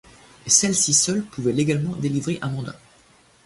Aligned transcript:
et 0.47 0.49
celle-ci 0.49 0.95
seule 0.95 1.21
pouvait 1.23 1.53
légalement 1.53 1.95
délivrer 1.95 2.39
un 2.41 2.49
mandat. 2.49 2.75